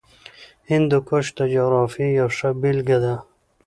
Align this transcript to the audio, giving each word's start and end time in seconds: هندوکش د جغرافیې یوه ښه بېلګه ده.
هندوکش 0.71 1.25
د 1.37 1.39
جغرافیې 1.53 2.07
یوه 2.19 2.31
ښه 2.37 2.49
بېلګه 2.61 2.97
ده. 3.03 3.15